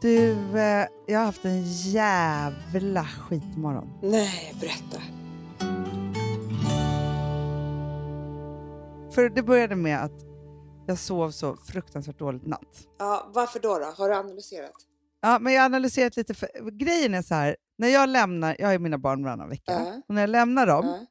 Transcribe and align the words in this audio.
Du, 0.00 0.30
eh, 0.58 0.86
jag 1.06 1.18
har 1.18 1.26
haft 1.26 1.44
en 1.44 1.62
jävla 1.72 3.04
skitmorgon. 3.04 3.92
Nej, 4.02 4.54
berätta. 4.60 5.02
För 9.14 9.28
det 9.28 9.42
började 9.42 9.76
med 9.76 10.04
att 10.04 10.24
jag 10.86 10.98
sov 10.98 11.30
så 11.30 11.56
fruktansvärt 11.56 12.18
dåligt 12.18 12.46
natt. 12.46 12.88
Ja, 12.98 13.30
varför 13.34 13.60
då, 13.60 13.78
då? 13.78 13.84
Har 13.96 14.08
du 14.08 14.14
analyserat? 14.14 14.72
Ja, 15.20 15.38
men 15.38 15.52
jag 15.52 15.60
har 15.60 15.66
analyserat 15.66 16.16
lite. 16.16 16.34
För, 16.34 16.70
grejen 16.70 17.14
är 17.14 17.22
så 17.22 17.34
här, 17.34 17.56
när 17.78 17.88
jag 17.88 18.08
lämnar, 18.08 18.56
jag 18.58 18.66
har 18.66 18.72
ju 18.72 18.78
mina 18.78 18.98
barn 18.98 19.24
varannan 19.24 19.48
vecka, 19.48 19.72
Ja. 19.72 20.02
och 20.08 20.14
när 20.14 20.22
jag 20.22 20.30
lämnar 20.30 20.66
dem 20.66 20.86
Ja, 20.86 21.06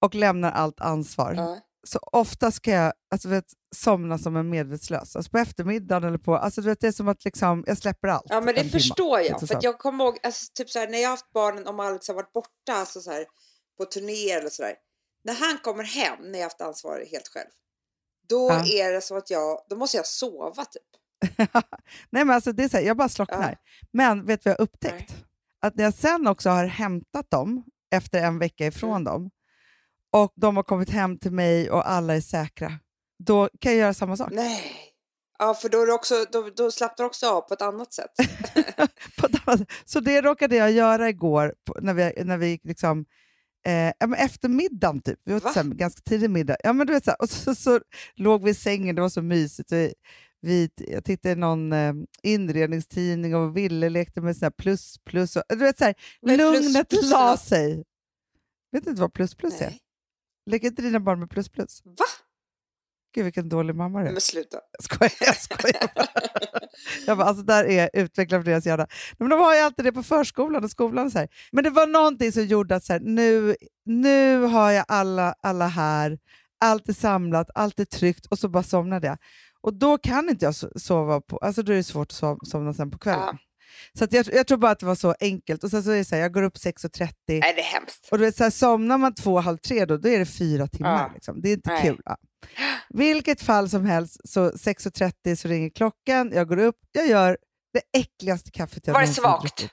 och 0.00 0.14
lämnar 0.14 0.50
allt 0.52 0.80
ansvar, 0.80 1.34
ja. 1.34 1.58
Så 1.84 1.98
ofta 2.12 2.50
ska 2.50 2.70
jag 2.70 2.92
alltså, 3.10 3.28
vet, 3.28 3.44
somna 3.76 4.18
som 4.18 4.36
en 4.36 4.50
medvetslös. 4.50 5.16
Alltså 5.16 5.30
på 5.30 5.38
eftermiddagen 5.38 6.04
eller 6.08 6.18
på... 6.18 6.36
Alltså, 6.36 6.60
vet, 6.60 6.80
det 6.80 6.86
är 6.86 6.92
som 6.92 7.08
att 7.08 7.24
liksom, 7.24 7.64
jag 7.66 7.78
släpper 7.78 8.08
allt. 8.08 8.24
ja 8.28 8.40
men 8.40 8.54
det 8.54 8.60
en 8.60 8.68
timma. 8.68 8.72
förstår 8.80 9.20
jag. 9.20 9.48
För 9.48 9.58
jag 9.62 9.78
kommer 9.78 10.04
ihåg, 10.04 10.18
alltså, 10.22 10.52
typ 10.54 10.70
så 10.70 10.78
här, 10.78 10.88
när 10.88 10.98
jag 10.98 11.08
har 11.08 11.10
haft 11.12 11.32
barnen, 11.32 11.66
om 11.66 11.80
Alex 11.80 12.08
har 12.08 12.14
varit 12.14 12.32
borta 12.32 12.72
alltså, 12.72 13.00
så 13.00 13.10
här, 13.10 13.24
på 13.78 13.84
turnéer 13.84 14.38
eller 14.40 14.50
sådär. 14.50 14.74
När 15.24 15.34
han 15.34 15.58
kommer 15.58 15.84
hem, 15.84 16.18
när 16.22 16.30
jag 16.32 16.38
har 16.38 16.42
haft 16.44 16.60
ansvar 16.60 17.04
helt 17.10 17.28
själv, 17.28 17.48
då 18.28 18.48
Ja. 18.50 18.64
är 18.66 18.92
det 18.92 19.00
som 19.00 19.16
att 19.18 19.30
jag, 19.30 19.60
då 19.68 19.76
måste 19.76 19.96
jag 19.96 20.06
sova 20.06 20.64
typ. 20.64 20.82
Nej, 22.10 22.24
men 22.24 22.30
alltså, 22.30 22.52
det 22.52 22.64
är 22.64 22.68
så 22.68 22.76
här, 22.76 22.84
jag 22.84 22.96
bara 22.96 23.08
slocknar. 23.08 23.50
Ja. 23.62 23.86
Men 23.92 24.26
vet 24.26 24.44
du 24.44 24.50
vad 24.50 24.54
jag 24.54 24.58
har 24.58 24.64
upptäckt? 24.64 25.14
Att 25.60 25.76
när 25.76 25.84
jag 25.84 25.94
sen 25.94 26.26
också 26.26 26.50
har 26.50 26.64
hämtat 26.66 27.30
dem 27.30 27.64
efter 27.94 28.22
en 28.22 28.38
vecka 28.38 28.66
ifrån 28.66 28.90
Mm. 28.90 29.04
dem 29.04 29.30
och 30.14 30.32
de 30.36 30.56
har 30.56 30.62
kommit 30.62 30.90
hem 30.90 31.18
till 31.18 31.32
mig 31.32 31.70
och 31.70 31.90
alla 31.90 32.14
är 32.14 32.20
säkra, 32.20 32.72
då 33.18 33.48
kan 33.60 33.72
jag 33.72 33.78
göra 33.78 33.94
samma 33.94 34.16
sak. 34.16 34.28
Nej. 34.32 34.60
Ja, 35.38 35.54
för 35.54 35.68
då, 35.68 35.82
är 35.82 35.90
också, 35.90 36.14
då, 36.32 36.50
då 36.56 36.70
slappnar 36.70 37.04
du 37.04 37.06
också 37.06 37.26
av 37.26 37.40
på 37.48 37.54
ett 37.54 37.62
annat 37.62 37.94
sätt. 37.94 38.10
Så 39.84 40.00
det 40.00 40.20
råkade 40.22 40.56
jag 40.56 40.72
göra 40.72 41.08
igår 41.08 41.54
när 41.80 41.94
vi, 41.94 42.24
när 42.24 42.38
vi 42.38 42.60
liksom, 42.62 43.04
eh, 43.66 44.22
efter 44.24 44.48
middagen, 44.48 45.00
typ. 45.00 45.18
vi 45.24 45.34
åt 45.34 45.54
här, 45.54 45.64
ganska 45.64 46.00
tidig 46.00 46.30
middag. 46.30 46.56
Ja, 46.64 46.72
men 46.72 46.86
du 46.86 46.92
vet, 46.92 47.04
så 47.04 47.10
här, 47.10 47.22
och 47.22 47.30
så, 47.30 47.54
så 47.54 47.80
låg 48.14 48.44
vi 48.44 48.50
i 48.50 48.54
sängen, 48.54 48.94
det 48.94 49.02
var 49.02 49.08
så 49.08 49.22
mysigt. 49.22 49.72
Vi, 49.72 49.94
vi, 50.40 50.70
jag 50.76 51.04
tittade 51.04 51.32
i 51.32 51.36
någon 51.36 51.72
eh, 51.72 51.94
inredningstidning 52.22 53.34
och 53.34 53.56
Ville 53.56 53.88
lekte 53.88 54.20
med 54.20 54.36
så 54.36 54.44
här 54.44 54.50
plus 54.50 54.98
plus. 55.04 55.36
Och, 55.36 55.42
du 55.48 55.56
vet, 55.56 55.78
så 55.78 55.84
här, 55.84 55.94
plus 56.26 56.38
lugnet 56.38 56.88
plus 56.88 57.00
för 57.00 57.08
la 57.08 57.36
sig. 57.36 57.84
Vet 58.72 58.84
du 58.84 58.90
inte 58.90 59.02
vad 59.02 59.12
plus 59.12 59.34
plus 59.34 59.60
är? 59.60 59.83
Leker 60.46 60.66
inte 60.68 60.82
dina 60.82 61.00
barn 61.00 61.20
med 61.20 61.30
plus 61.30 61.48
plus? 61.48 61.82
Va? 61.84 62.04
Gud 63.14 63.24
vilken 63.24 63.48
dålig 63.48 63.74
mamma 63.76 64.00
du 64.02 64.06
är. 64.08 64.12
Men 64.12 64.20
sluta. 64.20 64.58
Jag 64.72 64.84
skojar, 64.84 65.12
jag 65.20 65.36
skojar. 65.36 65.90
Jag 67.06 67.18
bara, 67.18 67.28
alltså 67.28 67.42
där 67.44 67.64
är 67.64 67.90
utvecklat 67.92 68.44
för 68.44 68.50
deras 68.50 68.66
hjärna. 68.66 68.86
Men 69.18 69.28
de 69.28 69.40
har 69.40 69.54
ju 69.54 69.60
alltid 69.60 69.84
det 69.84 69.92
på 69.92 70.02
förskolan 70.02 70.64
och 70.64 70.70
skolan. 70.70 71.06
och 71.06 71.12
Så 71.12 71.18
här. 71.18 71.28
Men 71.52 71.64
det 71.64 71.70
var 71.70 71.86
någonting 71.86 72.32
som 72.32 72.44
gjorde 72.46 72.76
att 72.76 72.84
så 72.84 72.92
här, 72.92 73.00
nu, 73.00 73.56
nu 73.84 74.40
har 74.42 74.70
jag 74.70 74.84
alla, 74.88 75.34
alla 75.42 75.66
här, 75.66 76.18
allt 76.60 76.88
är 76.88 76.92
samlat, 76.92 77.50
allt 77.54 77.80
är 77.80 77.84
tryggt 77.84 78.26
och 78.26 78.38
så 78.38 78.48
bara 78.48 78.62
somnade 78.62 79.06
jag. 79.06 79.18
Och 79.60 79.74
då 79.74 79.98
kan 79.98 80.28
inte 80.28 80.44
jag 80.44 80.52
so- 80.52 80.78
sova 80.78 81.20
på, 81.20 81.38
alltså 81.38 81.62
då 81.62 81.72
är 81.72 81.76
det 81.76 81.84
svårt 81.84 82.08
att 82.10 82.14
sov- 82.16 82.44
somna 82.44 82.74
sen 82.74 82.90
på 82.90 82.98
kvällen. 82.98 83.22
Ja. 83.22 83.38
Så 83.98 84.06
jag, 84.10 84.26
jag 84.32 84.46
tror 84.46 84.58
bara 84.58 84.70
att 84.72 84.78
det 84.78 84.86
var 84.86 84.94
så 84.94 85.14
enkelt. 85.20 85.64
Och 85.64 85.70
sen 85.70 85.82
så 85.82 85.90
är 85.90 85.96
det 85.96 86.04
så 86.04 86.14
här, 86.14 86.22
jag 86.22 86.32
går 86.32 86.42
upp 86.42 86.56
6.30 86.56 87.08
Nej, 87.26 87.40
det 87.40 87.60
är 87.60 87.62
hemskt. 87.62 88.08
och 88.10 88.18
du 88.18 88.24
vet, 88.24 88.36
så 88.36 88.42
här, 88.42 88.50
somnar 88.50 88.98
man 88.98 89.14
två, 89.14 89.40
halv 89.40 89.56
tre 89.58 89.84
då, 89.84 89.96
då 89.96 90.08
är 90.08 90.18
det 90.18 90.26
fyra 90.26 90.66
timmar. 90.66 91.02
Ja. 91.02 91.10
Liksom. 91.14 91.40
Det 91.40 91.48
är 91.48 91.52
inte 91.52 91.70
Nej. 91.70 91.82
kul. 91.82 92.00
Ja. 92.04 92.16
Vilket 92.88 93.42
fall 93.42 93.68
som 93.70 93.84
helst, 93.86 94.20
så 94.24 94.50
6.30 94.50 95.36
så 95.36 95.48
ringer 95.48 95.70
klockan, 95.70 96.30
jag 96.34 96.48
går 96.48 96.58
upp, 96.58 96.76
jag 96.92 97.06
gör 97.06 97.38
det 97.72 97.98
äckligaste 98.00 98.50
kaffet 98.50 98.86
jag 98.86 98.94
Var 98.94 99.00
det 99.00 99.06
någonsin 99.06 99.24
har 99.24 99.38
svagt? 99.38 99.56
druckit. 99.58 99.72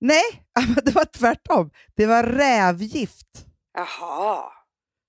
Nej, 0.00 0.22
det 0.84 0.94
var 0.94 1.04
tvärtom. 1.04 1.70
Det 1.96 2.06
var 2.06 2.22
rävgift. 2.22 3.46
Jaha. 3.74 4.42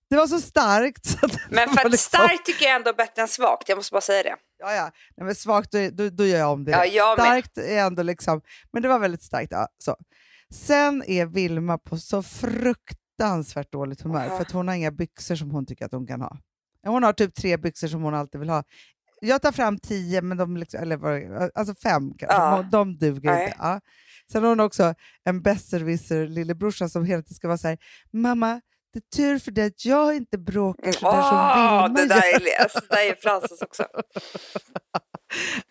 Det 0.09 0.15
var 0.15 0.27
så 0.27 0.39
starkt. 0.41 1.05
Så 1.05 1.17
Men 1.49 1.67
var 1.69 1.73
för 1.75 1.85
att 1.85 1.91
liksom- 1.91 2.17
starkt 2.19 2.45
tycker 2.45 2.65
jag 2.65 2.75
ändå 2.75 2.89
är 2.89 2.93
bättre 2.93 3.21
än 3.21 3.27
svagt. 3.27 3.69
Jag 3.69 3.75
måste 3.75 3.91
bara 3.93 4.01
säga 4.01 4.23
det. 4.23 4.35
Ja, 4.59 4.73
ja. 4.73 4.91
Nej, 5.17 5.25
men 5.25 5.35
svagt, 5.35 5.71
då, 5.71 5.89
då, 5.93 6.09
då 6.09 6.25
gör 6.25 6.39
jag 6.39 6.51
om 6.51 6.65
det. 6.65 6.71
Ja, 6.71 6.85
jag 6.85 7.17
med. 7.17 7.25
starkt 7.25 7.57
är 7.57 7.77
ändå 7.77 8.03
liksom, 8.03 8.41
men 8.73 8.81
det 8.81 8.87
var 8.89 8.99
väldigt 8.99 9.23
starkt. 9.23 9.51
Ja, 9.51 9.67
så. 9.77 9.95
Sen 10.53 11.03
är 11.07 11.25
Vilma 11.25 11.77
på 11.77 11.97
så 11.97 12.23
fruktansvärt 12.23 13.71
dåligt 13.71 14.01
humör 14.01 14.25
Aha. 14.27 14.37
för 14.37 14.41
att 14.41 14.51
hon 14.51 14.67
har 14.67 14.75
inga 14.75 14.91
byxor 14.91 15.35
som 15.35 15.51
hon 15.51 15.65
tycker 15.65 15.85
att 15.85 15.91
hon 15.91 16.07
kan 16.07 16.21
ha. 16.21 16.37
Hon 16.87 17.03
har 17.03 17.13
typ 17.13 17.35
tre 17.35 17.57
byxor 17.57 17.87
som 17.87 18.01
hon 18.01 18.13
alltid 18.15 18.39
vill 18.39 18.49
ha. 18.49 18.63
Jag 19.21 19.41
tar 19.41 19.51
fram 19.51 19.79
tio, 19.79 20.21
men 20.21 20.37
de 20.37 20.57
liksom, 20.57 20.81
eller 20.81 20.97
vad- 20.97 21.51
alltså 21.55 21.75
fem 21.75 22.13
kanske. 22.17 22.37
Ja. 22.37 22.57
De- 22.61 22.69
De 22.69 22.97
duger 22.97 23.31
Nej. 23.31 23.43
inte. 23.45 23.55
Ja. 23.59 23.81
Sen 24.31 24.41
har 24.43 24.49
hon 24.49 24.59
också 24.59 24.93
en 25.23 25.41
besserwisser 25.41 26.27
lillebrorsa 26.27 26.89
som 26.89 27.05
hela 27.05 27.21
tiden 27.21 27.35
ska 27.35 27.47
vara 27.47 27.57
så 27.57 27.67
här, 27.67 27.77
mamma, 28.13 28.61
det 28.95 28.99
är 28.99 29.17
tur 29.17 29.39
för 29.39 29.51
dig 29.51 29.65
att 29.67 29.85
jag 29.85 30.15
inte 30.15 30.37
bråkar 30.37 30.91
så 30.91 31.11
där 31.11 31.21
som 31.21 31.93
Vilma 31.93 31.99
det 32.01 32.07
där 32.07 32.31
gör. 32.31 32.47
är, 32.59 32.63
alltså, 32.63 32.79
det 32.79 32.95
där 32.95 33.09
är 33.11 33.15
Frances 33.15 33.61
också. 33.61 33.85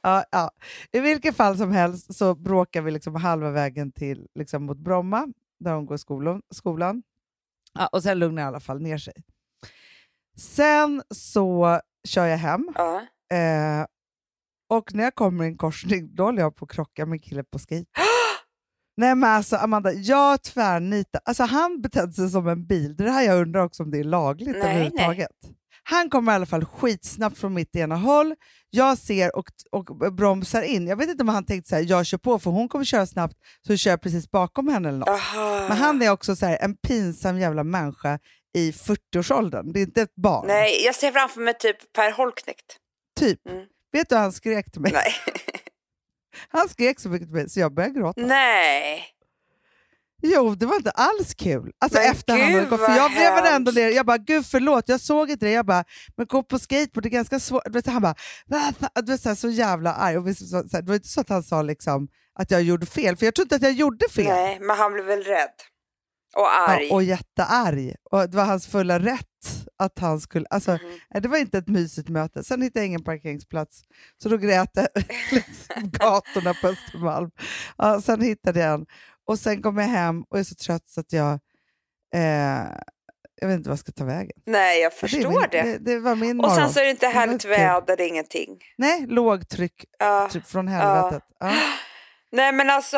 Ja, 0.02 0.24
ja. 0.30 0.50
I 0.92 1.00
vilket 1.00 1.36
fall 1.36 1.56
som 1.58 1.72
helst 1.72 2.14
så 2.14 2.34
bråkar 2.34 2.82
vi 2.82 2.90
liksom 2.90 3.14
halva 3.14 3.50
vägen 3.50 3.92
till 3.92 4.26
liksom 4.34 4.64
mot 4.66 4.78
Bromma, 4.78 5.26
där 5.60 5.72
hon 5.74 5.86
går 5.86 5.96
skolan. 5.96 6.42
skolan. 6.54 7.02
Ja, 7.78 7.86
och 7.86 8.02
sen 8.02 8.18
lugnar 8.18 8.42
i 8.42 8.46
alla 8.46 8.60
fall 8.60 8.80
ner 8.82 8.98
sig. 8.98 9.14
Sen 10.36 11.02
så 11.14 11.80
kör 12.08 12.26
jag 12.26 12.38
hem 12.38 12.68
Ja. 12.74 12.96
eh, 13.36 13.86
och 14.68 14.94
när 14.94 15.04
jag 15.04 15.14
kommer 15.14 15.44
i 15.44 15.46
en 15.46 15.56
korsning 15.56 16.14
då 16.14 16.24
håller 16.24 16.42
jag 16.42 16.56
på 16.56 16.64
att 16.64 16.70
krocka 16.70 17.06
med 17.06 17.12
en 17.16 17.20
kille 17.20 17.44
på 17.44 17.58
skate. 17.58 17.84
Nej 18.96 19.14
men 19.14 19.30
alltså 19.30 19.56
Amanda, 19.56 19.92
jag 19.92 20.42
tvärnitar. 20.42 21.20
Alltså 21.24 21.42
han 21.42 21.80
betedde 21.80 22.12
sig 22.12 22.30
som 22.30 22.48
en 22.48 22.66
bil. 22.66 22.96
Det 22.96 23.02
är 23.02 23.04
det 23.04 23.12
här 23.12 23.22
jag 23.22 23.40
undrar 23.40 23.64
också 23.64 23.82
om 23.82 23.90
det 23.90 23.98
är 23.98 24.04
lagligt 24.04 24.56
Nej, 24.56 24.60
överhuvudtaget. 24.60 25.30
Han 25.82 26.10
kommer 26.10 26.32
i 26.32 26.34
alla 26.34 26.46
fall 26.46 26.64
skitsnabbt 26.64 27.38
från 27.38 27.54
mitt 27.54 27.76
ena 27.76 27.96
håll. 27.96 28.34
Jag 28.70 28.98
ser 28.98 29.36
och, 29.36 29.46
och 29.70 30.14
bromsar 30.14 30.62
in. 30.62 30.86
Jag 30.86 30.96
vet 30.96 31.08
inte 31.08 31.22
om 31.22 31.28
han 31.28 31.44
tänkte 31.44 31.68
så 31.68 31.76
här, 31.76 31.82
jag 31.82 32.06
kör 32.06 32.18
på 32.18 32.38
för 32.38 32.50
hon 32.50 32.68
kommer 32.68 32.84
köra 32.84 33.06
snabbt 33.06 33.34
så 33.66 33.76
kör 33.76 33.90
jag 33.90 34.00
precis 34.00 34.30
bakom 34.30 34.68
henne 34.68 34.88
eller 34.88 34.98
något. 34.98 35.08
Aha. 35.08 35.66
Men 35.68 35.76
han 35.76 36.02
är 36.02 36.10
också 36.10 36.36
så 36.36 36.46
här, 36.46 36.58
en 36.60 36.76
pinsam 36.76 37.38
jävla 37.38 37.64
människa 37.64 38.18
i 38.56 38.70
40-årsåldern. 38.70 39.72
Det 39.72 39.80
är 39.80 39.82
inte 39.82 40.02
ett 40.02 40.14
barn. 40.14 40.46
Nej, 40.46 40.84
jag 40.84 40.94
ser 40.94 41.12
framför 41.12 41.40
mig 41.40 41.54
typ 41.58 41.92
Per 41.92 42.12
Holknekt. 42.12 42.76
Typ. 43.20 43.46
Mm. 43.48 43.64
Vet 43.92 44.08
du 44.08 44.14
hur 44.14 44.22
han 44.22 44.32
skrek 44.32 44.70
till 44.72 44.80
mig? 44.80 44.92
Nej. 44.92 45.14
Han 46.48 46.68
skrek 46.68 47.00
så 47.00 47.08
mycket 47.08 47.28
till 47.28 47.36
mig 47.36 47.50
så 47.50 47.60
jag 47.60 47.74
började 47.74 47.94
gråta. 47.94 48.20
Nej. 48.20 49.04
Jo, 50.26 50.54
det 50.54 50.66
var 50.66 50.76
inte 50.76 50.90
alls 50.90 51.34
kul. 51.34 51.72
Alltså 51.78 51.98
Men 51.98 52.10
efter 52.10 52.32
han 52.32 52.42
hade 52.42 52.52
gud, 52.60 52.68
gått, 52.70 52.80
för 52.80 52.96
jag 52.96 53.10
blev 53.10 53.34
väl 53.34 53.54
ändå 53.54 53.70
hemskt. 53.70 53.76
ner. 53.76 53.88
Jag 53.88 54.06
bara, 54.06 54.18
gud 54.18 54.46
förlåt, 54.46 54.88
jag 54.88 55.00
såg 55.00 55.30
inte 55.30 55.46
det. 55.46 55.52
Jag 55.52 55.66
bara, 55.66 55.84
men 56.16 56.26
gå 56.26 56.42
på 56.42 56.58
skateboard, 56.58 57.02
det 57.02 57.08
är 57.08 57.10
ganska 57.10 57.40
svårt. 57.40 57.62
Han 57.86 58.02
bara, 58.02 58.14
du 59.02 59.12
vet, 59.12 59.20
så, 59.20 59.28
här, 59.28 59.36
så 59.36 59.48
jävla 59.48 59.94
arg. 59.94 60.18
Och 60.18 60.36
så, 60.36 60.56
här, 60.56 60.82
det 60.82 60.88
var 60.88 60.94
inte 60.94 61.08
så 61.08 61.20
att 61.20 61.28
han 61.28 61.42
sa 61.42 61.62
liksom, 61.62 62.08
att 62.38 62.50
jag 62.50 62.62
gjorde 62.62 62.86
fel, 62.86 63.16
för 63.16 63.24
jag 63.24 63.34
tror 63.34 63.44
inte 63.44 63.56
att 63.56 63.62
jag 63.62 63.72
gjorde 63.72 64.08
fel. 64.08 64.24
Nej, 64.26 64.58
men 64.60 64.76
han 64.76 64.92
blev 64.92 65.04
väl 65.04 65.22
rädd. 65.22 65.54
Och 66.36 66.54
arg. 66.54 66.86
Ja, 66.88 66.94
och 66.94 67.02
jättearg. 67.02 67.94
Och 68.10 68.30
det 68.30 68.36
var 68.36 68.44
hans 68.44 68.66
fulla 68.66 68.98
rätt 68.98 69.63
att 69.78 69.98
han 69.98 70.20
skulle... 70.20 70.46
Alltså, 70.50 70.78
nej, 71.10 71.22
Det 71.22 71.28
var 71.28 71.38
inte 71.38 71.58
ett 71.58 71.68
mysigt 71.68 72.08
möte. 72.08 72.44
Sen 72.44 72.62
hittade 72.62 72.80
jag 72.80 72.86
ingen 72.86 73.04
parkeringsplats, 73.04 73.82
så 74.22 74.28
då 74.28 74.36
grät 74.36 74.70
jag 74.72 74.88
liksom 75.32 75.90
gatorna 75.90 76.54
på 76.54 76.68
Östermalm. 76.68 77.30
Ja, 77.78 78.00
sen 78.00 78.20
hittade 78.22 78.60
jag 78.60 78.74
en. 78.74 78.86
Och 79.26 79.38
sen 79.38 79.62
kom 79.62 79.78
jag 79.78 79.86
hem 79.86 80.22
och 80.30 80.38
är 80.38 80.44
så 80.44 80.54
trött 80.54 80.88
så 80.88 81.00
att 81.00 81.12
jag... 81.12 81.32
Eh, 82.14 82.66
jag 83.40 83.48
vet 83.48 83.56
inte 83.56 83.68
vad 83.68 83.72
jag 83.74 83.78
ska 83.78 83.92
ta 83.92 84.04
vägen. 84.04 84.36
Nej, 84.46 84.80
jag 84.80 84.92
Ja, 84.92 84.96
förstår 84.96 85.28
min, 85.30 85.40
det. 85.50 85.62
det. 85.62 85.78
Det 85.78 85.98
var 85.98 86.14
min 86.14 86.40
Och 86.40 86.50
sen 86.50 86.54
morgon. 86.60 86.72
så 86.72 86.80
är 86.80 86.84
det 86.84 86.90
inte 86.90 87.06
Det 87.06 87.12
härligt 87.12 87.44
väder, 87.44 87.96
det 87.96 88.06
ingenting. 88.06 88.58
Nej, 88.78 89.06
lågtryck 89.06 89.84
Ja. 89.98 90.28
typ 90.32 90.46
från 90.46 90.68
helvetet. 90.68 91.22
Ja. 91.40 91.52
Nej, 92.32 92.52
men 92.52 92.70
alltså, 92.70 92.96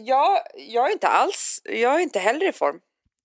jag, 0.00 0.38
jag 0.68 0.88
är 0.88 0.92
inte 0.92 1.08
alls, 1.08 1.60
jag 1.64 1.94
är 1.94 1.98
inte 1.98 2.18
heller 2.18 2.48
i 2.48 2.52
form. 2.52 2.76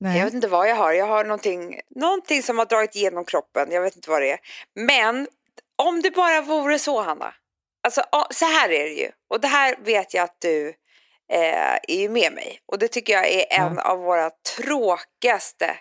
Nej. 0.04 0.18
Jag 0.18 0.26
vet 0.26 0.34
inte 0.34 0.48
vad 0.48 0.70
jag 0.70 0.76
har. 0.76 0.94
Jag 0.94 1.06
har 1.06 1.24
någonting, 1.24 1.80
någonting 1.96 2.44
som 2.44 2.58
har 2.58 2.66
dragit 2.66 2.96
igenom 2.96 3.26
kroppen. 3.26 3.72
Jag 3.72 3.82
vet 3.82 3.96
inte 3.96 4.10
vad 4.10 4.22
det 4.22 4.32
är. 4.32 4.40
Men 4.76 5.28
om 5.76 6.02
det 6.02 6.12
bara 6.12 6.42
vore 6.42 6.80
så, 6.80 7.02
Hanna. 7.02 7.34
Alltså, 7.84 8.04
ja, 8.12 8.28
så 8.32 8.46
här 8.46 8.70
är 8.70 8.84
det 8.84 8.94
ju. 8.94 9.12
Och 9.30 9.42
det 9.42 9.48
här 9.48 9.76
vet 9.84 10.14
jag 10.14 10.24
att 10.24 10.36
du 10.42 10.68
eh, 11.34 11.74
är 11.88 11.96
ju 12.02 12.10
med 12.10 12.34
mig. 12.34 12.60
Och 12.66 12.80
det 12.80 12.88
tycker 12.88 13.14
jag 13.14 13.28
är 13.32 13.46
en 13.50 13.80
av 13.80 13.98
våra 14.00 14.30
tråkigaste 14.58 15.78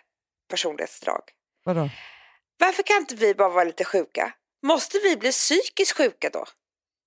personlighetsdrag. 0.50 1.20
Vadå? 1.64 1.88
Varför 2.58 2.82
kan 2.82 2.96
inte 2.96 3.14
vi 3.14 3.34
bara 3.34 3.48
vara 3.48 3.64
lite 3.64 3.84
sjuka? 3.84 4.32
Måste 4.66 4.98
vi 4.98 5.16
bli 5.16 5.30
psykiskt 5.32 5.96
sjuka 5.96 6.30
då? 6.32 6.44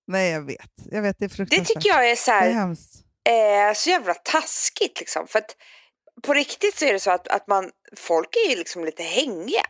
Nej, 0.07 0.31
jag 0.31 0.41
vet. 0.41 0.69
Jag 0.91 1.01
vet, 1.01 1.15
det 1.19 1.25
är 1.25 1.29
Det 1.29 1.35
fruktansvärt. 1.35 1.67
tycker 1.67 1.89
jag 1.89 2.09
är 2.11 2.15
så 2.15 2.31
Det 2.31 2.37
är 2.37 2.41
här, 2.41 2.51
hemskt. 2.51 2.93
eh, 3.29 3.73
så 3.75 3.89
jävla 3.89 4.13
taskigt 4.13 4.99
liksom. 4.99 5.27
För 5.27 5.39
att 5.39 5.55
på 6.23 6.33
riktigt 6.33 6.77
så 6.77 6.85
är 6.85 6.93
det 6.93 6.99
så 6.99 7.11
att, 7.11 7.27
att 7.27 7.47
man, 7.47 7.71
folk 7.97 8.29
är 8.45 8.49
ju 8.49 8.55
liksom 8.55 8.85
lite 8.85 9.03
hängiga. 9.03 9.65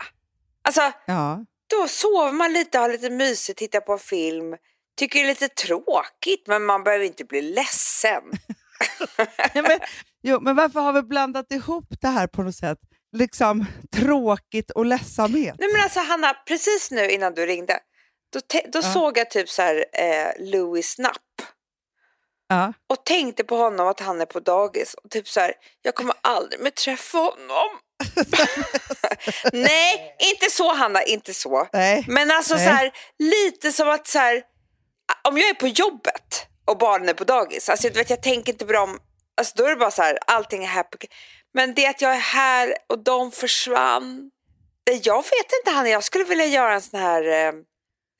Alltså, 0.61 0.91
Ja. 1.05 1.45
då 1.67 1.87
sover 1.87 2.31
man 2.31 2.53
lite, 2.53 2.77
har 2.79 2.89
lite 2.89 3.09
mysigt, 3.09 3.59
tittar 3.59 3.79
på 3.79 3.93
en 3.93 3.99
film, 3.99 4.55
tycker 4.97 5.19
det 5.19 5.25
är 5.25 5.29
lite 5.29 5.47
tråkigt, 5.47 6.47
men 6.47 6.65
man 6.65 6.83
behöver 6.83 7.05
inte 7.05 7.25
bli 7.25 7.41
ledsen. 7.41 8.23
Ja, 9.53 9.61
men, 9.61 9.79
jo, 10.23 10.39
men 10.41 10.55
varför 10.55 10.79
har 10.79 10.93
vi 10.93 11.01
blandat 11.01 11.51
ihop 11.51 11.85
det 12.01 12.07
här 12.07 12.27
på 12.27 12.43
något 12.43 12.55
sätt? 12.55 12.77
Liksom 13.17 13.65
tråkigt 13.95 14.71
och 14.71 14.85
ledsamhet. 14.85 15.55
Nej 15.59 15.69
men 15.73 15.81
alltså 15.81 15.99
Hanna, 15.99 16.33
precis 16.33 16.91
nu 16.91 17.09
innan 17.09 17.33
du 17.33 17.45
ringde, 17.45 17.79
då, 18.33 18.39
då 18.71 18.79
Ja. 18.83 18.93
såg 18.93 19.17
jag 19.17 19.29
typ 19.31 19.49
så 19.49 19.61
här 19.61 19.85
eh, 19.93 20.27
Louis 20.39 20.95
Knapp 20.95 21.21
Ja. 22.47 22.73
och 22.89 23.05
tänkte 23.05 23.43
på 23.43 23.57
honom 23.57 23.87
att 23.87 23.99
han 23.99 24.21
är 24.21 24.25
på 24.25 24.39
dagis 24.39 24.93
och 24.93 25.09
typ 25.09 25.27
så 25.27 25.39
här, 25.39 25.53
jag 25.81 25.95
kommer 25.95 26.15
aldrig 26.21 26.61
mer 26.61 26.69
träffa 26.69 27.17
honom. 27.17 27.79
Nej, 29.53 30.15
inte 30.19 30.51
så 30.51 30.73
Hanna, 30.73 31.03
inte 31.03 31.33
så. 31.33 31.67
Nej. 31.73 32.05
Men 32.07 32.31
alltså 32.31 32.55
Nej. 32.55 32.65
så 32.65 32.71
här, 32.71 32.91
lite 33.19 33.71
som 33.71 33.89
att 33.89 34.07
så 34.07 34.19
här, 34.19 34.43
om 35.27 35.37
jag 35.37 35.49
är 35.49 35.53
på 35.53 35.67
jobbet 35.67 36.47
och 36.65 36.77
barnen 36.77 37.09
är 37.09 37.13
på 37.13 37.23
dagis, 37.23 37.69
alltså 37.69 37.89
vet 37.89 38.09
jag 38.09 38.23
tänker 38.23 38.51
inte 38.51 38.65
på 38.65 38.73
dem, 38.73 38.99
alltså 39.37 39.53
då 39.55 39.65
är 39.65 39.69
det 39.69 39.75
bara 39.75 39.91
så 39.91 40.01
här, 40.01 40.19
allting 40.27 40.63
är 40.63 40.67
happy. 40.67 41.07
Men 41.53 41.73
det 41.73 41.87
att 41.87 42.01
jag 42.01 42.15
är 42.15 42.19
här 42.19 42.75
och 42.89 43.03
de 43.03 43.31
försvann, 43.31 44.31
det, 44.83 45.05
jag 45.05 45.17
vet 45.17 45.51
inte 45.59 45.71
Hanna, 45.75 45.89
jag 45.89 46.03
skulle 46.03 46.23
vilja 46.23 46.45
göra 46.45 46.73
en 46.73 46.81
sån 46.81 46.99
här 46.99 47.23
eh, 47.23 47.53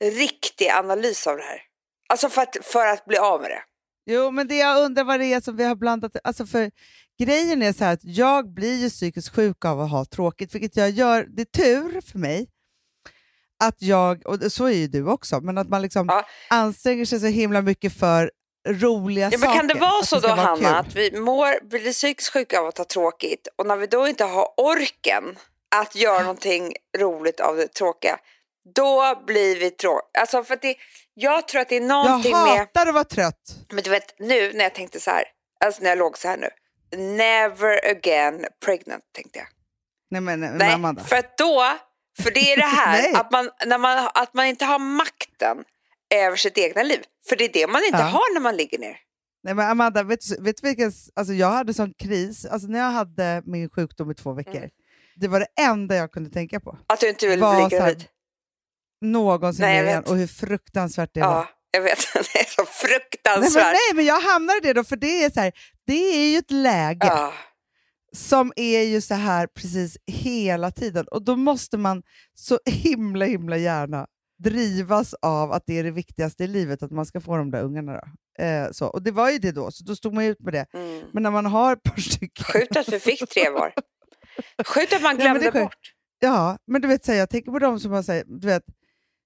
riktig 0.04 0.68
analys 0.68 1.26
av 1.26 1.36
det 1.36 1.42
här. 1.42 1.62
Alltså 2.08 2.28
för 2.28 2.42
att, 2.42 2.56
för 2.62 2.86
att 2.86 3.04
bli 3.04 3.18
av 3.18 3.40
med 3.40 3.50
det. 3.50 3.62
Jo, 4.06 4.30
men 4.30 4.48
det 4.48 4.56
jag 4.56 4.84
undrar 4.84 5.04
vad 5.04 5.20
det 5.20 5.26
är 5.32 5.40
som 5.40 5.56
vi 5.56 5.64
har 5.64 5.74
blandat... 5.74 6.12
Alltså 6.24 6.46
för 6.46 6.70
grejen 7.18 7.62
är 7.62 7.72
så 7.72 7.84
här 7.84 7.92
att 7.92 8.04
jag 8.04 8.54
blir 8.54 8.74
ju 8.76 8.90
psykiskt 8.90 9.34
sjuk 9.34 9.64
av 9.64 9.80
att 9.80 9.90
ha 9.90 10.04
tråkigt, 10.04 10.54
vilket 10.54 10.76
jag 10.76 10.90
gör. 10.90 11.26
Det 11.36 11.42
är 11.42 11.44
tur 11.44 12.00
för 12.00 12.18
mig 12.18 12.48
att 13.64 13.82
jag, 13.82 14.26
och 14.26 14.52
så 14.52 14.64
är 14.64 14.70
ju 14.72 14.86
du 14.88 15.06
också, 15.06 15.40
men 15.40 15.58
att 15.58 15.68
man 15.68 15.82
liksom 15.82 16.06
Ja. 16.08 16.24
anstränger 16.50 17.04
sig 17.04 17.20
så 17.20 17.26
himla 17.26 17.62
mycket 17.62 17.92
för 17.98 18.30
roliga 18.68 19.24
Ja, 19.32 19.38
men 19.38 19.40
saker. 19.40 19.56
kan 19.58 19.66
det 19.66 19.74
vara 19.74 20.02
så 20.02 20.18
ska 20.18 20.28
då 20.28 20.28
vara 20.28 20.46
Hanna 20.46 20.56
kul. 20.56 20.66
att 20.66 20.94
vi 20.96 21.20
mår, 21.20 21.68
blir 21.68 21.92
psykiskt 21.92 22.32
sjuka 22.32 22.60
av 22.60 22.66
att 22.66 22.78
ha 22.78 22.84
tråkigt 22.84 23.48
och 23.56 23.66
när 23.66 23.76
vi 23.76 23.86
då 23.86 24.08
inte 24.08 24.24
har 24.24 24.48
orken 24.56 25.24
att 25.76 25.94
göra 25.96 26.20
någonting 26.20 26.72
roligt 26.98 27.40
av 27.40 27.56
det 27.56 27.68
tråkiga, 27.68 28.18
då 28.74 29.22
blir 29.26 29.58
vi 29.60 29.70
tråkiga. 29.70 30.20
Alltså 30.20 30.44
för 30.44 30.58
det, 30.62 30.76
jag 31.14 31.48
tror 31.48 31.60
att 31.60 31.68
det 31.68 31.76
är 31.76 31.80
Jag 31.80 31.88
någonting 31.88 32.32
med, 32.32 32.58
hatar 32.58 32.86
att 32.86 32.94
vara 32.94 33.04
trött. 33.04 33.56
men 33.72 33.82
du 33.84 33.90
vet 33.90 34.18
nu 34.18 34.52
när 34.52 34.64
jag 34.64 34.74
tänkte 34.74 35.00
så 35.00 35.10
här, 35.10 35.24
alltså 35.64 35.82
när 35.82 35.88
jag 35.88 35.98
låg 35.98 36.18
så 36.18 36.28
här 36.28 36.36
nu, 36.36 36.48
never 37.16 37.90
again 37.90 38.44
pregnant 38.64 39.02
tänkte 39.14 39.38
jag. 39.38 39.48
Nej, 40.10 40.20
men, 40.20 40.40
men 40.40 40.56
Nej, 40.58 40.72
Amanda. 40.74 41.04
för 41.04 41.16
att 41.16 41.38
då, 41.38 41.64
för 42.22 42.30
det 42.30 42.52
är 42.52 42.56
det 42.56 42.62
här 42.66 43.16
att, 43.20 43.30
man, 43.32 43.50
när 43.66 43.78
man, 43.78 44.08
att 44.14 44.34
man 44.34 44.46
inte 44.46 44.64
har 44.64 44.78
makten 44.78 45.64
över 46.14 46.36
sitt 46.36 46.58
egna 46.58 46.82
liv. 46.82 47.00
För 47.28 47.36
det 47.36 47.44
är 47.44 47.52
det 47.52 47.66
man 47.66 47.84
inte 47.84 47.98
Ja. 47.98 48.04
har 48.04 48.34
när 48.34 48.40
man 48.40 48.56
ligger 48.56 48.78
ner. 48.78 48.96
Nej, 49.42 49.54
men 49.54 49.70
Amanda, 49.70 50.02
vet, 50.02 50.38
vet 50.40 50.56
du 50.62 50.68
vilken... 50.68 50.92
Alltså 51.16 51.32
jag 51.34 51.50
hade 51.50 51.74
sån 51.74 51.94
kris, 51.98 52.44
alltså 52.46 52.68
när 52.68 52.78
jag 52.78 52.90
hade 52.90 53.42
min 53.44 53.70
sjukdom 53.70 54.10
i 54.10 54.14
två 54.14 54.32
veckor, 54.32 54.56
Mm. 54.56 54.70
det 55.16 55.28
var 55.28 55.40
det 55.40 55.46
enda 55.60 55.96
jag 55.96 56.12
kunde 56.12 56.30
tänka 56.30 56.60
på. 56.60 56.78
Att 56.86 57.00
du 57.00 57.08
inte 57.08 57.26
vill 57.28 57.40
Var 57.40 57.68
bli 57.68 57.76
gravid. 57.78 58.04
Någonsin 59.00 59.62
Nej, 59.64 59.84
igen, 59.84 60.02
och 60.06 60.16
hur 60.16 60.26
fruktansvärt 60.26 61.10
det 61.14 61.20
var. 61.20 61.26
Ja, 61.28 61.48
jag 61.70 61.82
vet. 61.82 61.98
Det 62.14 62.38
är 62.40 62.44
så 62.44 62.62
Nej 62.62 62.70
fruktansvärt. 62.72 63.54
men, 63.64 63.72
nej, 63.72 63.94
men 63.94 64.04
jag 64.04 64.20
hamnar 64.20 64.56
i 64.56 64.60
det 64.60 64.72
då, 64.72 64.84
för 64.84 64.96
det 64.96 65.24
är, 65.24 65.30
så 65.30 65.40
här, 65.40 65.52
det 65.86 65.92
är 66.26 66.28
ju 66.32 66.38
ett 66.38 66.50
läge 66.50 67.06
Ja. 67.06 67.32
som 68.16 68.52
är 68.56 68.82
ju 68.82 69.00
så 69.00 69.14
här 69.14 69.46
precis 69.46 69.96
hela 70.06 70.70
tiden. 70.70 71.06
Och 71.10 71.24
då 71.24 71.36
måste 71.36 71.76
man 71.78 72.02
så 72.34 72.58
himla 72.66 73.24
himla 73.24 73.56
gärna 73.56 74.06
drivas 74.42 75.14
av 75.22 75.52
att 75.52 75.62
det 75.66 75.78
är 75.78 75.84
det 75.84 75.90
viktigaste 75.90 76.44
i 76.44 76.46
livet, 76.46 76.82
att 76.82 76.90
man 76.90 77.06
ska 77.06 77.20
få 77.20 77.36
de 77.36 77.50
där 77.50 77.62
ungarna. 77.62 77.92
Då. 77.92 78.44
Eh, 78.44 78.70
så. 78.70 78.86
Och 78.86 79.02
det 79.02 79.10
var 79.10 79.30
ju 79.30 79.38
det 79.38 79.52
då, 79.52 79.70
så 79.70 79.84
då 79.84 79.96
stod 79.96 80.14
man 80.14 80.24
ut 80.24 80.40
med 80.40 80.52
det. 80.54 80.66
Mm. 80.74 81.04
Men 81.12 81.22
när 81.22 81.30
man 81.30 81.46
har 81.46 81.72
ett 81.72 81.82
par 81.82 82.00
stycken... 82.00 82.44
Sjukt 82.44 82.76
att 82.76 82.88
vi 82.88 83.00
fick 83.00 83.28
tre 83.30 83.50
var. 83.50 83.72
Sjukt 84.66 84.92
att 84.92 85.02
man 85.02 85.16
Nej, 85.16 85.24
glömde 85.24 85.44
sjukt. 85.44 85.54
bort. 85.64 85.92
Ja, 86.20 86.58
men 86.66 86.80
du 86.82 86.88
vet, 86.88 87.04
så 87.04 87.12
här, 87.12 87.18
jag 87.18 87.30
tänker 87.30 87.52
på 87.52 87.58
de 87.58 87.80
som 87.80 87.92
har 87.92 88.02
så 88.02 88.12
här, 88.12 88.22
du 88.26 88.46
vet, 88.46 88.62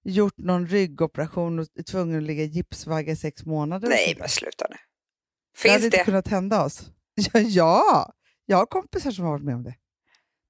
gjort 0.05 0.39
någon 0.39 0.67
ryggoperation 0.67 1.59
och 1.59 1.67
är 1.75 1.83
tvungen 1.83 2.17
att 2.19 2.23
ligga 2.23 2.43
i 2.43 2.47
gipsvagga 2.47 3.13
i 3.13 3.17
sex 3.17 3.45
månader. 3.45 3.89
Nej, 3.89 4.17
men 4.19 4.29
sluta 4.29 4.67
nu. 4.71 4.77
Det 5.63 5.69
hade 5.69 5.81
Finns 5.81 5.85
inte 5.85 5.97
det? 5.99 6.05
kunnat 6.05 6.29
hända 6.29 6.65
oss. 6.65 6.83
Ja, 7.33 7.41
ja, 7.41 8.13
jag 8.47 8.57
har 8.57 8.67
kompisar 8.67 9.11
som 9.11 9.25
har 9.25 9.33
varit 9.33 9.45
med 9.45 9.55
om 9.55 9.63
det. 9.63 9.75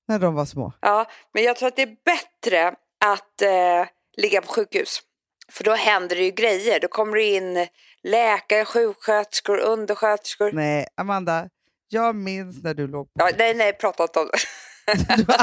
När 0.08 0.18
de 0.18 0.34
var 0.34 0.44
små. 0.44 0.72
Ja, 0.80 1.10
men 1.34 1.42
jag 1.42 1.56
tror 1.56 1.68
att 1.68 1.76
det 1.76 1.82
är 1.82 1.96
bättre 2.04 2.68
att 3.04 3.42
eh, 3.42 3.88
ligga 4.16 4.40
på 4.42 4.48
sjukhus. 4.48 5.00
För 5.52 5.64
då 5.64 5.74
händer 5.74 6.16
det 6.16 6.22
ju 6.24 6.30
grejer. 6.30 6.80
Då 6.80 6.88
kommer 6.88 7.16
det 7.16 7.22
in 7.24 7.66
läkare, 8.02 8.64
sjuksköterskor, 8.64 9.58
undersköterskor. 9.58 10.52
Nej, 10.52 10.86
Amanda, 10.96 11.48
jag 11.88 12.16
minns 12.16 12.62
när 12.62 12.74
du 12.74 12.86
låg 12.88 13.06
på... 13.06 13.12
Ja, 13.14 13.30
nej, 13.38 13.54
nej, 13.54 13.72
prata 13.72 14.02
inte 14.02 14.20
om 14.20 14.26
det. 14.26 14.38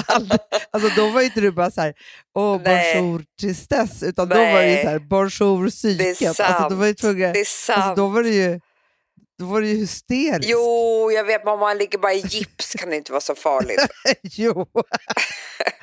Aldrig, 0.07 0.39
alltså, 0.71 0.89
då 0.95 1.09
var 1.09 1.21
inte 1.21 1.41
du 1.41 1.51
bara 1.51 1.71
så 1.71 1.81
här, 1.81 1.93
åh, 2.35 2.61
Nej. 2.65 2.95
bonjour 2.95 3.23
tristesse, 3.41 4.05
utan 4.05 4.29
då 4.29 4.35
var 4.35 4.43
det 4.61 4.67
ju 4.69 4.73
Nej. 4.73 4.83
så 4.83 4.89
här, 4.89 4.99
bonjour 4.99 5.65
Det 5.65 5.71
psyket. 5.71 6.39
Alltså, 6.39 6.69
då 6.69 6.75
var, 6.75 6.85
ju 6.85 6.93
tvungen, 6.93 7.33
Det 7.33 7.39
alltså, 7.39 7.93
då 7.95 8.07
var 8.07 8.23
det 8.23 8.29
ju, 8.29 8.59
då 9.39 9.45
var 9.45 9.61
det 9.61 9.67
ju 9.67 9.77
hysteriskt. 9.77 10.49
Jo, 10.51 11.11
jag 11.11 11.23
vet, 11.23 11.43
men 11.45 11.53
om 11.53 11.59
man 11.59 11.77
ligger 11.77 11.97
bara 11.97 12.13
i 12.13 12.19
gips 12.19 12.73
kan 12.73 12.89
det 12.89 12.95
inte 12.95 13.11
vara 13.11 13.21
så 13.21 13.35
farligt. 13.35 13.87
jo. 14.21 14.65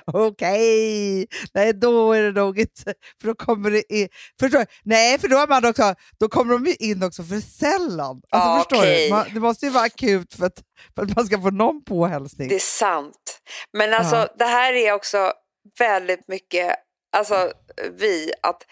Okej, 0.06 1.26
nej 1.54 1.72
då 1.72 2.12
är 2.12 2.22
det 2.22 2.32
nog 2.40 2.58
inte, 2.58 2.94
för 3.20 3.28
då 3.28 3.34
kommer 3.34 3.70
det 3.70 3.92
in, 3.94 4.08
förstår 4.40 4.58
du? 4.58 4.66
Nej, 4.84 5.18
för 5.18 5.28
då, 5.28 5.38
är 5.38 5.46
man 5.46 5.64
också, 5.64 5.94
då 6.20 6.28
kommer 6.28 6.52
de 6.52 6.66
ju 6.66 6.74
in 6.74 7.02
också 7.02 7.22
för 7.22 7.40
sällan. 7.40 8.20
Alltså, 8.30 8.48
Ja, 8.48 8.58
förstår 8.58 8.76
okej. 8.78 9.04
du? 9.04 9.10
Man, 9.14 9.26
det 9.34 9.40
måste 9.40 9.66
ju 9.66 9.72
vara 9.72 9.84
akut 9.84 10.34
för 10.34 10.46
att, 10.46 10.62
för 10.94 11.02
att 11.02 11.16
man 11.16 11.26
ska 11.26 11.40
få 11.40 11.50
någon 11.50 11.84
påhälsning. 11.84 12.48
Det 12.48 12.54
är 12.54 12.58
sant. 12.58 13.40
Men 13.72 13.94
alltså, 13.94 14.16
Ja. 14.16 14.28
det 14.38 14.44
här 14.44 14.72
är 14.72 14.92
också 14.92 15.32
väldigt 15.78 16.28
mycket, 16.28 16.74
alltså 17.16 17.52
vi, 17.98 18.32
att 18.42 18.62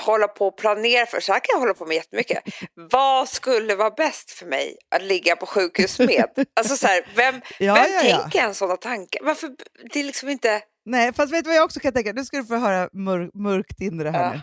hålla 0.00 0.28
på 0.28 0.46
och 0.46 0.56
planera 0.56 1.06
för, 1.06 1.20
så 1.20 1.32
här 1.32 1.40
kan 1.40 1.52
jag 1.52 1.60
hålla 1.60 1.74
på 1.74 1.86
med 1.86 1.94
jättemycket. 1.96 2.38
Vad 2.74 3.28
skulle 3.28 3.74
vara 3.76 3.90
bäst 3.90 4.30
för 4.30 4.46
mig 4.46 4.76
att 4.90 5.02
ligga 5.02 5.36
på 5.36 5.46
sjukhus 5.46 5.98
med? 5.98 6.24
Alltså 6.60 6.76
så 6.76 6.86
här, 6.86 7.06
vem, 7.16 7.40
Ja, 7.58 7.74
vem 7.74 7.92
ja, 7.92 8.02
ja. 8.04 8.18
tänker 8.18 8.38
en 8.40 8.54
sådana 8.54 8.76
tankar? 8.76 9.24
Varför, 9.24 9.50
det 9.92 10.00
är 10.00 10.04
liksom 10.04 10.28
inte, 10.28 10.62
Nej, 10.84 11.12
fast 11.12 11.32
vet 11.32 11.44
du 11.44 11.48
vad 11.48 11.56
jag 11.56 11.64
också 11.64 11.80
kan 11.80 11.92
tänka? 11.92 12.12
Nu 12.12 12.24
ska 12.24 12.36
du 12.36 12.44
få 12.44 12.56
höra 12.56 12.88
mör, 12.92 13.30
mörkt 13.34 13.80
in 13.80 14.00
i 14.00 14.04
det 14.04 14.10
här 14.10 14.34
Ja. 14.34 14.40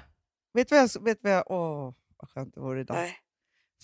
Vet 0.53 0.69
du 0.69 0.75
vad 0.75 0.83
jag... 0.95 1.03
Vet 1.03 1.17
vad 1.21 1.33
jag 1.33 1.51
åh, 1.51 1.93
vad 2.17 2.29
skönt 2.29 2.53
det 2.55 2.61
vore 2.61 2.81
idag. 2.81 2.97
nej. 2.97 3.17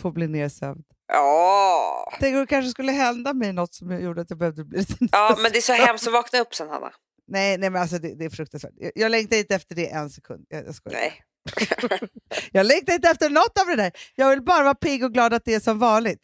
Få 0.01 0.11
bli 0.11 0.27
nersövd. 0.27 0.85
Ja. 1.07 2.13
Tänk 2.19 2.33
om 2.33 2.39
det 2.39 2.47
kanske 2.47 2.71
skulle 2.71 2.91
hända 2.91 3.33
mig 3.33 3.53
något 3.53 3.73
som 3.73 4.01
gjorde 4.01 4.21
att 4.21 4.29
jag 4.29 4.39
behövde 4.39 4.63
bli 4.65 4.79
lite 4.79 4.95
ja, 5.11 5.35
men 5.41 5.51
det 5.51 5.57
är 5.57 5.61
så 5.61 5.73
hemskt 5.73 6.07
att 6.07 6.13
vakna 6.13 6.39
upp 6.39 6.55
sen 6.55 6.69
Hanna. 6.69 6.91
Nej, 7.27 7.57
nej 7.57 7.69
men 7.69 7.81
alltså 7.81 7.97
det, 7.97 8.15
det 8.15 8.25
är 8.25 8.29
fruktansvärt. 8.29 8.73
Jag, 8.75 8.91
jag 8.95 9.11
längtar 9.11 9.37
inte 9.37 9.55
efter 9.55 9.75
det 9.75 9.89
en 9.89 10.09
sekund. 10.09 10.45
Jag, 10.49 10.65
jag 10.65 10.75
skojar. 10.75 10.99
Nej. 10.99 11.23
Jag 12.51 12.65
längtar 12.65 12.93
inte 12.93 13.09
efter 13.09 13.29
något 13.29 13.59
av 13.59 13.67
det 13.67 13.75
där. 13.75 13.91
Jag 14.15 14.29
vill 14.29 14.41
bara 14.41 14.63
vara 14.63 14.75
pigg 14.75 15.03
och 15.03 15.13
glad 15.13 15.33
att 15.33 15.45
det 15.45 15.53
är 15.53 15.59
som 15.59 15.79
vanligt. 15.79 16.21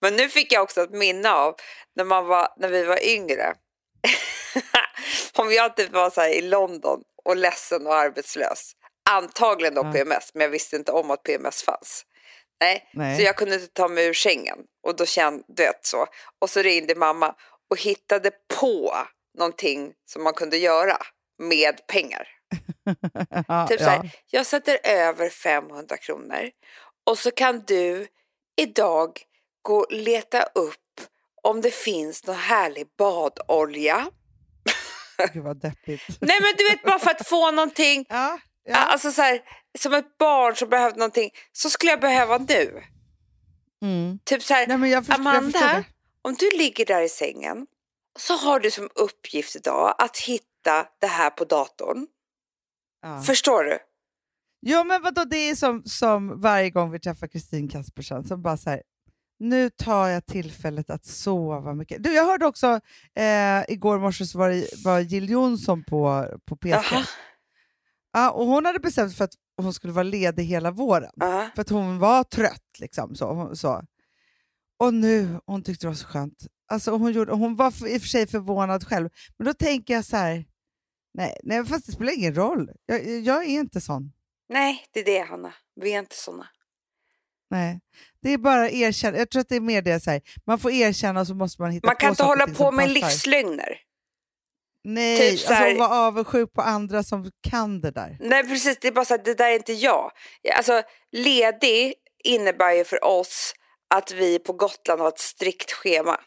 Men 0.00 0.16
nu 0.16 0.28
fick 0.28 0.52
jag 0.52 0.62
också 0.62 0.82
ett 0.82 0.90
minne 0.90 1.30
av 1.30 1.54
när, 1.96 2.04
man 2.04 2.26
var, 2.26 2.48
när 2.56 2.68
vi 2.68 2.84
var 2.84 3.04
yngre. 3.04 3.54
Om 5.34 5.52
jag 5.52 5.76
typ 5.76 5.92
var 5.92 6.10
så 6.10 6.24
i 6.24 6.42
London 6.42 7.02
och 7.24 7.36
ledsen 7.36 7.86
och 7.86 7.94
arbetslös. 7.94 8.72
Antagligen 9.10 9.74
då 9.74 9.82
Ja. 9.84 9.92
PMS, 9.92 10.30
men 10.34 10.42
jag 10.42 10.50
visste 10.50 10.76
inte 10.76 10.92
om 10.92 11.10
att 11.10 11.22
PMS 11.22 11.62
fanns. 11.62 12.04
Nej. 12.60 12.90
Nej. 12.92 13.16
Så 13.16 13.22
jag 13.22 13.36
kunde 13.36 13.54
inte 13.54 13.66
ta 13.66 13.88
mig 13.88 14.06
ur 14.06 14.14
sängen. 14.14 14.58
Och 14.86 14.96
då 14.96 15.06
kände 15.06 15.44
vet 15.56 15.86
så. 15.86 16.06
Och 16.40 16.50
så 16.50 16.62
ringde 16.62 16.94
mamma 16.94 17.34
och 17.70 17.80
hittade 17.80 18.30
på 18.60 18.94
någonting 19.38 19.92
som 20.06 20.22
man 20.24 20.32
kunde 20.32 20.56
göra 20.56 20.96
med 21.38 21.86
pengar. 21.86 22.28
ja, 23.48 23.66
Typ 23.68 23.80
så 23.80 23.84
här, 23.84 24.10
jag 24.30 24.46
sätter 24.46 24.78
över 24.84 25.28
500 25.28 25.96
kronor 25.96 26.50
och 27.06 27.18
så 27.18 27.30
kan 27.30 27.60
du 27.60 28.06
idag 28.56 29.22
gå 29.62 29.76
och 29.76 29.92
leta 29.92 30.42
upp 30.42 30.78
om 31.42 31.60
det 31.60 31.74
finns 31.74 32.26
någon 32.26 32.36
härlig 32.36 32.86
badolja. 32.98 34.10
Gud 35.32 35.44
vad 35.44 35.56
deppigt. 35.60 36.02
Nej 36.20 36.40
men 36.40 36.54
du 36.58 36.68
vet 36.68 36.82
bara 36.82 36.98
för 36.98 37.10
att 37.10 37.28
få 37.28 37.50
någonting, 37.50 38.06
Ja, 38.08 38.38
ja. 38.64 38.76
alltså 38.76 39.12
så 39.12 39.22
här, 39.22 39.40
som 39.78 39.92
ett 39.94 40.18
barn 40.18 40.56
som 40.56 40.68
behövde 40.68 40.98
någonting, 40.98 41.30
så 41.52 41.70
skulle 41.70 41.92
jag 41.92 42.00
behöva 42.00 42.38
nu. 42.38 42.82
Mm. 43.82 44.18
Typ 44.24 44.42
så 44.42 44.54
här, 44.54 44.66
Nej, 44.66 44.78
men 44.78 44.90
jag 44.90 45.06
förstår, 45.06 45.24
jag 45.24 45.36
Amanda, 45.36 45.58
det. 45.60 45.84
om 46.22 46.34
du 46.34 46.50
ligger 46.50 46.86
där 46.86 47.02
i 47.02 47.08
sängen 47.08 47.66
så 48.18 48.34
har 48.34 48.60
du 48.60 48.70
som 48.70 48.88
uppgift 48.94 49.56
idag 49.56 49.94
att 49.98 50.18
hitta 50.18 50.86
det 51.00 51.06
här 51.06 51.30
på 51.30 51.44
datorn. 51.44 52.06
Ja. 53.02 53.22
Förstår 53.22 53.64
du? 53.64 53.78
Jo, 54.66 54.84
men 54.84 55.02
vadå, 55.02 55.24
det 55.24 55.36
är 55.36 55.54
som, 55.54 55.82
som 55.84 56.40
varje 56.40 56.70
gång 56.70 56.90
vi 56.90 57.00
träffar 57.00 57.26
Kristin 57.26 57.68
Kaspersen 57.68 58.24
som 58.24 58.42
bara 58.42 58.56
så 58.56 58.70
här, 58.70 58.82
nu 59.38 59.70
tar 59.70 60.08
jag 60.08 60.26
tillfället 60.26 60.90
att 60.90 61.04
sova 61.04 61.74
mycket. 61.74 62.02
Du, 62.02 62.14
jag 62.14 62.26
hörde 62.26 62.46
också, 62.46 62.80
eh, 63.16 63.62
igår 63.68 63.98
morse 63.98 64.26
så 64.26 64.38
var, 64.38 64.48
det, 64.48 64.84
var 64.84 65.00
Jill 65.00 65.30
Johnson 65.30 65.84
på, 65.84 66.26
på 66.44 66.56
P3. 66.56 66.68
Jaha. 66.68 67.04
Ja, 68.12 68.30
och 68.30 68.46
hon 68.46 68.66
hade 68.66 68.78
bestämt 68.78 69.10
sig 69.10 69.16
för 69.16 69.24
att 69.24 69.34
hon 69.56 69.74
skulle 69.74 69.92
vara 69.92 70.02
ledig 70.02 70.44
hela 70.44 70.70
våren. 70.70 71.12
Ja. 71.16 71.50
För 71.54 71.62
att 71.62 71.68
hon 71.68 71.98
var 71.98 72.24
trött. 72.24 72.78
Liksom, 72.78 73.14
så, 73.14 73.50
så. 73.54 73.82
Och 74.78 74.94
nu, 74.94 75.40
hon 75.46 75.62
tyckte 75.62 75.86
det 75.86 75.88
var 75.88 75.94
så 75.94 76.06
skönt. 76.06 76.46
Alltså, 76.68 76.90
hon, 76.90 77.12
gjorde, 77.12 77.32
hon 77.32 77.56
var 77.56 77.70
för, 77.70 77.86
i 77.86 77.96
och 77.96 78.00
för 78.00 78.08
sig 78.08 78.26
förvånad 78.26 78.86
själv. 78.86 79.08
Men 79.38 79.46
då 79.46 79.54
tänker 79.54 79.94
jag 79.94 80.04
så 80.04 80.16
här, 80.16 80.44
nej, 81.14 81.36
nej 81.42 81.64
fast 81.66 81.86
det 81.86 81.92
spelar 81.92 82.12
ingen 82.12 82.34
roll. 82.34 82.70
Jag, 82.86 83.06
jag 83.20 83.44
är 83.44 83.48
inte 83.48 83.80
sån. 83.80 84.12
Nej, 84.48 84.84
det 84.92 85.00
är 85.00 85.04
det 85.04 85.18
Hanna. 85.20 85.54
Vi 85.80 85.92
är 85.94 85.98
inte 85.98 86.16
såna. 86.16 86.48
Nej. 87.50 87.80
Det 88.22 88.30
är 88.32 88.38
bara 88.38 88.70
erkänna. 88.70 89.18
Jag 89.18 89.30
tror 89.30 89.40
att 89.40 89.48
det 89.48 89.56
är 89.56 89.60
mer 89.60 89.82
det 89.82 90.00
så 90.00 90.10
här. 90.10 90.22
Man 90.46 90.58
får 90.58 90.70
erkänna 90.72 91.20
och 91.20 91.26
så 91.26 91.34
måste 91.34 91.62
man 91.62 91.70
hitta 91.70 91.86
Man 91.88 91.96
kan 91.96 92.08
på 92.08 92.12
inte 92.12 92.22
hålla 92.22 92.46
på 92.46 92.70
med 92.70 92.84
passar. 92.86 92.94
livslögner. 92.94 93.78
Nej, 94.84 95.18
typ 95.20 95.30
alltså 95.32 95.46
så 95.46 95.52
här- 95.54 95.68
hon 95.70 95.78
var 95.78 96.06
avundsjuk 96.06 96.52
på 96.52 96.62
andra 96.62 97.02
som 97.02 97.30
kan 97.48 97.80
det 97.80 97.90
där. 97.90 98.16
Nej 98.20 98.42
precis, 98.48 98.78
det 98.80 98.88
är 98.88 98.92
bara 98.92 99.04
så 99.04 99.14
att 99.14 99.24
det 99.24 99.34
där 99.34 99.50
är 99.50 99.54
inte 99.56 99.72
jag. 99.72 100.12
Alltså 100.56 100.82
ledig 101.12 101.94
innebär 102.24 102.72
ju 102.72 102.84
för 102.84 103.04
oss 103.04 103.54
att 103.94 104.12
vi 104.12 104.38
på 104.38 104.52
Gotland 104.52 105.00
har 105.00 105.08
ett 105.08 105.18
strikt 105.18 105.72
schema. 105.72 106.20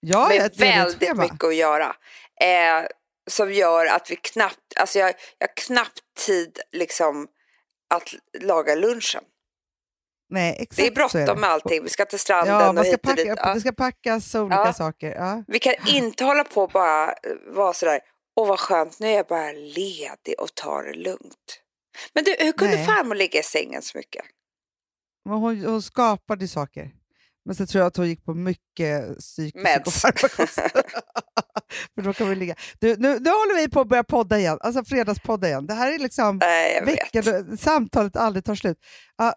Ja, 0.00 0.28
med 0.28 0.52
väldigt 0.56 0.98
schema. 1.08 1.22
mycket 1.22 1.44
att 1.44 1.54
göra. 1.54 1.96
Eh, 2.40 2.86
som 3.30 3.52
gör 3.52 3.86
att 3.86 4.10
vi 4.10 4.16
knappt, 4.16 4.76
alltså 4.76 4.98
jag, 4.98 5.14
jag 5.38 5.48
har 5.48 5.54
knappt 5.56 6.00
tid 6.26 6.58
liksom 6.72 7.28
att 7.94 8.14
laga 8.40 8.74
lunchen. 8.74 9.24
Nej, 10.30 10.56
exakt 10.58 10.76
Det 10.76 10.86
är 10.86 10.90
bråttom 10.94 11.40
med 11.40 11.50
allting, 11.50 11.82
vi 11.82 11.88
ska 11.88 12.04
till 12.04 12.18
stranden 12.18 12.54
Ja, 12.54 12.68
och 12.80 12.84
hit 12.84 12.94
och 13.06 13.16
dit. 13.16 13.26
packa, 13.28 13.42
Ja. 13.48 13.54
det 13.54 13.60
ska 13.60 13.72
packas 13.72 14.34
olika 14.34 14.54
Ja. 14.56 14.72
saker. 14.72 15.14
Ja. 15.14 15.44
Vi 15.46 15.58
kan 15.58 15.74
inte 15.86 16.24
hålla 16.24 16.44
på 16.44 16.62
och 16.62 16.70
bara 16.70 17.08
eh, 17.08 17.14
vara 17.46 17.72
sådär, 17.72 18.00
åh 18.36 18.48
vad 18.48 18.60
skönt, 18.60 18.98
nu 18.98 19.06
är 19.08 19.16
jag 19.16 19.26
bara 19.26 19.52
ledig 19.52 20.34
och 20.38 20.54
tar 20.54 20.82
det 20.82 20.94
lugnt. 20.94 21.60
Men 22.12 22.24
du, 22.24 22.36
hur 22.38 22.52
kunde 22.52 22.74
Nej. 22.76 22.86
farmor 22.86 23.14
ligga 23.14 23.40
i 23.40 23.42
sängen 23.42 23.82
så 23.82 23.98
mycket? 23.98 24.24
Men 25.24 25.34
hon, 25.38 25.64
hon 25.64 25.82
skapade 25.82 26.48
saker. 26.48 26.90
Men 27.44 27.54
så 27.54 27.66
tror 27.66 27.80
jag 27.80 27.86
att 27.86 27.96
hon 27.96 28.08
gick 28.08 28.24
på 28.24 28.34
mycket 28.34 29.18
psyk 29.18 29.54
psykofarmakost. 29.54 30.60
För 31.94 32.02
då 32.02 32.12
kan 32.12 32.28
vi 32.28 32.34
ligga. 32.34 32.54
Du, 32.80 32.88
nu, 32.96 33.18
nu 33.18 33.30
håller 33.30 33.56
vi 33.56 33.68
på 33.68 33.80
att 33.80 33.88
börja 33.88 34.04
podda 34.04 34.38
igen, 34.38 34.58
alltså 34.60 34.84
fredagspodda 34.84 35.48
igen. 35.48 35.66
Det 35.66 35.74
här 35.74 35.92
är 35.94 35.98
liksom 35.98 36.38
Nej, 36.38 36.80
vet. 36.84 37.14
veckan, 37.14 37.56
samtalet 37.58 38.16
aldrig 38.16 38.44
tar 38.44 38.54
slut. 38.54 38.78
Ja, 39.16 39.34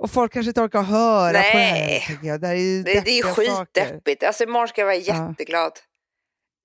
och 0.00 0.10
folk 0.10 0.32
kanske 0.32 0.48
inte 0.50 0.60
orkar 0.60 0.82
höra 0.82 1.26
på 1.28 1.32
det 1.32 1.38
här. 1.38 1.72
Nej. 1.72 2.18
Jag. 2.22 2.40
Det, 2.40 2.46
här 2.46 2.54
är 2.54 2.58
ju 2.60 2.82
Det, 2.82 3.00
det 3.04 3.18
är 3.18 3.22
skitdeppigt. 3.22 4.22
Alltså 4.22 4.44
imorgon 4.44 4.68
ska 4.68 4.80
jag 4.80 4.86
vara 4.86 4.96
Ja. 4.96 5.28
jätteglad. 5.30 5.72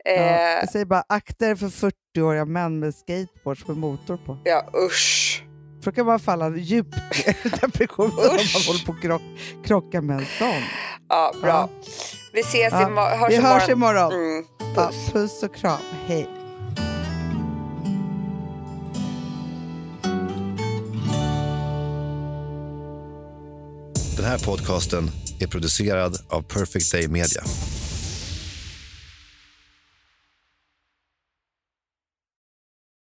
Ja, 0.06 0.12
Eh, 0.12 0.60
jag 0.60 0.70
säger 0.70 0.86
bara 0.86 1.04
akta 1.10 1.48
er 1.48 1.56
för 1.56 1.68
40-åriga 1.68 2.46
män 2.46 2.80
med 2.80 2.96
skateboards 2.96 3.68
med 3.68 3.78
motor 3.78 4.18
på. 4.26 4.38
ja, 4.44 4.70
usch. 4.86 5.23
För 5.84 5.92
då 5.92 5.96
kan 5.96 6.06
man 6.06 6.20
falla 6.20 6.58
djupt 6.58 6.96
i 7.44 7.50
depression 7.62 8.06
om 8.12 8.16
man 8.16 8.26
håller 8.68 8.86
på 8.86 8.92
att 8.92 9.02
krock, 9.02 9.22
krocka 9.66 10.02
med 10.02 10.18
en 10.18 10.26
sån. 10.40 10.62
Ja, 11.10 11.34
bra. 11.42 11.50
Ja. 11.50 11.70
Vi 12.34 12.40
ses 12.40 12.74
Ja. 12.74 12.88
imorgon. 12.88 13.20
Hörs 13.20 13.32
Vi 13.32 13.36
hörs 13.38 13.70
imorgon. 13.70 14.12
imorgon. 14.12 14.14
Mm, 14.14 14.46
Ja, 14.76 14.88
puss. 14.88 15.12
puss 15.14 15.44
och 15.44 15.56
kram. 15.56 15.78
Hej. 16.08 16.28
Den 24.18 24.26
här 24.26 24.38
podcasten 24.46 25.12
är 25.40 25.48
producerad 25.48 26.18
av 26.30 26.42
Perfect 26.42 26.92
Day 26.92 27.08
Media. 27.08 27.44